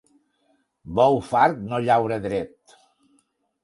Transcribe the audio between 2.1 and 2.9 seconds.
dret.